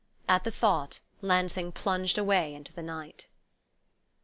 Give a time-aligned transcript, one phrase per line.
[0.27, 3.27] At the thought, Lansing plunged away into the night.